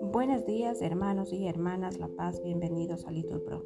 [0.00, 3.64] Buenos días hermanos y hermanas La Paz, bienvenidos a Little Pro.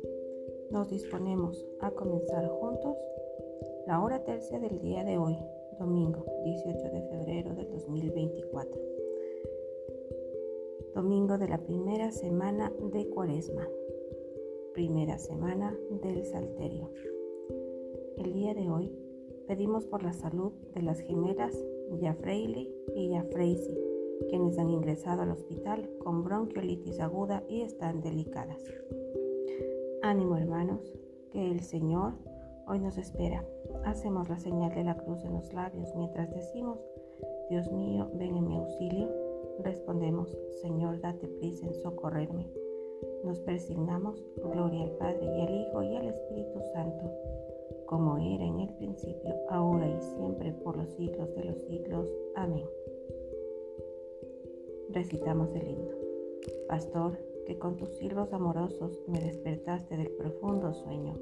[0.70, 2.98] Nos disponemos a comenzar juntos
[3.86, 5.38] la hora tercia del día de hoy,
[5.78, 8.80] domingo 18 de febrero del 2024.
[10.94, 13.66] Domingo de la primera semana de Cuaresma,
[14.74, 16.90] primera semana del Salterio.
[18.18, 19.03] El día de hoy
[19.46, 21.54] pedimos por la salud de las gemelas
[22.00, 23.76] Yafreili y Yafreisi,
[24.28, 28.62] quienes han ingresado al hospital con bronquiolitis aguda y están delicadas.
[30.02, 30.92] Ánimo hermanos,
[31.30, 32.14] que el Señor
[32.66, 33.44] hoy nos espera.
[33.84, 36.78] Hacemos la señal de la cruz en los labios mientras decimos,
[37.50, 39.08] Dios mío, ven en mi auxilio.
[39.60, 42.48] Respondemos, Señor, date prisa en socorrerme.
[43.24, 47.10] Nos persignamos, gloria al Padre y al Hijo y al Espíritu Santo
[47.86, 52.08] como era en el principio, ahora y siempre, por los siglos de los siglos.
[52.34, 52.66] Amén.
[54.90, 55.96] Recitamos el himno.
[56.68, 61.18] Pastor, que con tus silbos amorosos me despertaste del profundo sueño.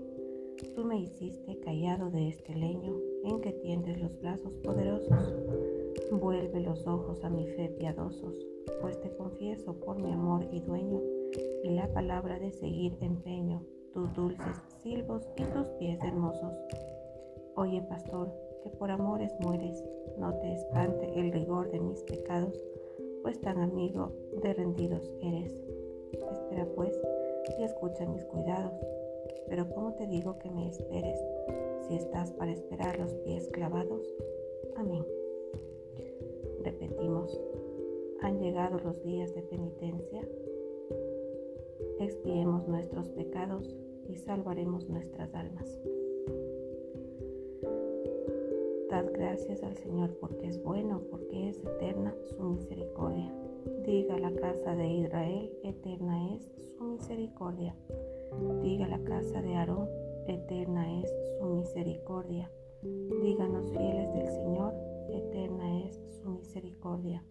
[0.74, 5.34] Tú me hiciste callado de este leño en que tiendes los brazos poderosos.
[6.12, 8.46] Vuelve los ojos a mi fe piadosos,
[8.80, 11.00] pues te confieso por mi amor y dueño,
[11.64, 16.58] y la palabra de seguir empeño tus dulces silbos y tus pies hermosos.
[17.56, 19.82] Oye, pastor, que por amores mueres,
[20.18, 22.58] no te espante el rigor de mis pecados,
[23.22, 25.52] pues tan amigo de rendidos eres.
[26.12, 26.98] Espera pues
[27.58, 28.72] y escucha mis cuidados,
[29.48, 31.18] pero ¿cómo te digo que me esperes
[31.86, 34.14] si estás para esperar los pies clavados?
[34.76, 35.04] Amén.
[36.62, 37.38] Repetimos,
[38.20, 40.22] han llegado los días de penitencia
[42.04, 43.76] expiemos nuestros pecados
[44.08, 45.78] y salvaremos nuestras almas.
[48.90, 53.32] Dad gracias al Señor porque es bueno, porque es eterna su misericordia.
[53.86, 57.74] Diga la casa de Israel, eterna es su misericordia.
[58.62, 59.88] Diga la casa de Aarón,
[60.26, 62.50] eterna es su misericordia.
[62.82, 64.74] Díganos fieles del Señor,
[65.10, 67.24] eterna es su misericordia.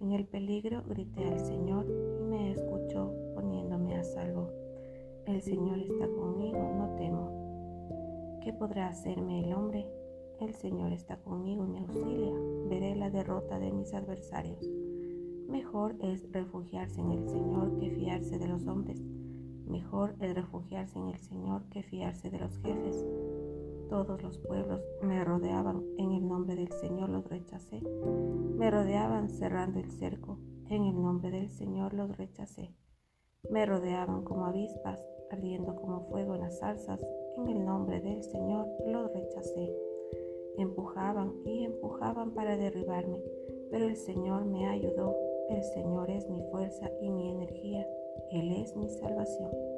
[0.00, 1.84] En el peligro grité al Señor
[2.20, 4.48] y me escuchó poniéndome a salvo.
[5.26, 8.38] El Señor está conmigo, no temo.
[8.40, 9.86] ¿Qué podrá hacerme el hombre?
[10.40, 12.32] El Señor está conmigo y me auxilia.
[12.68, 14.64] Veré la derrota de mis adversarios.
[15.48, 19.02] Mejor es refugiarse en el Señor que fiarse de los hombres.
[19.66, 23.04] Mejor es refugiarse en el Señor que fiarse de los jefes.
[23.88, 27.80] Todos los pueblos me rodeaban, en el nombre del Señor los rechacé.
[27.80, 30.38] Me rodeaban cerrando el cerco,
[30.68, 32.74] en el nombre del Señor los rechacé.
[33.50, 37.00] Me rodeaban como avispas, ardiendo como fuego en las zarzas,
[37.38, 39.72] en el nombre del Señor los rechacé.
[40.58, 43.22] Empujaban y empujaban para derribarme,
[43.70, 45.16] pero el Señor me ayudó.
[45.48, 47.86] El Señor es mi fuerza y mi energía.
[48.32, 49.77] Él es mi salvación.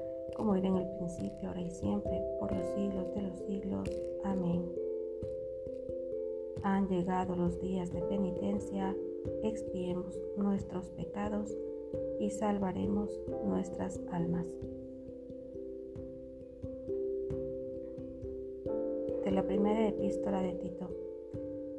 [0.35, 3.89] como era en el principio, ahora y siempre, por los siglos de los siglos.
[4.23, 4.63] Amén.
[6.63, 8.95] Han llegado los días de penitencia,
[9.43, 11.55] expiemos nuestros pecados
[12.19, 14.45] y salvaremos nuestras almas.
[19.23, 20.89] De la primera epístola de Tito.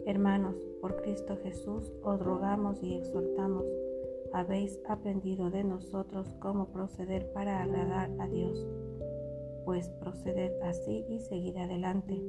[0.07, 3.65] Hermanos, por Cristo Jesús os rogamos y exhortamos
[4.33, 8.67] habéis aprendido de nosotros cómo proceder para agradar a Dios.
[9.65, 12.21] Pues proceded así y seguid adelante.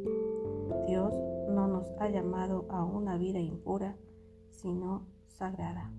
[0.87, 1.13] Dios
[1.49, 3.97] no nos ha llamado a una vida impura,
[4.49, 5.91] sino sagrada.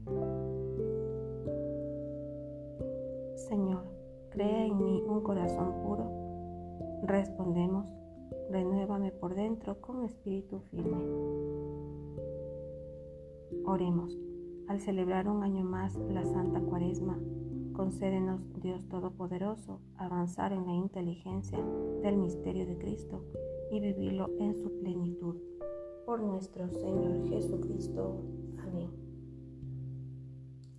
[3.35, 3.85] Señor,
[4.31, 6.11] crea en mí un corazón puro.
[7.03, 7.87] Respondemos,
[8.51, 10.99] renuévame por dentro con espíritu firme.
[13.67, 14.24] Oremos.
[14.67, 17.19] Al celebrar un año más la Santa Cuaresma,
[17.75, 21.59] concédenos, Dios Todopoderoso, avanzar en la inteligencia
[22.03, 23.23] del misterio de Cristo
[23.71, 25.37] y vivirlo en su plenitud.
[26.07, 28.23] Por nuestro Señor Jesucristo.
[28.63, 28.91] Amén.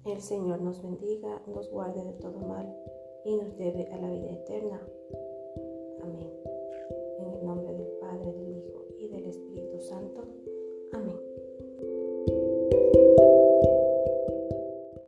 [0.05, 2.75] El Señor nos bendiga, nos guarde de todo mal
[3.23, 4.79] y nos lleve a la vida eterna.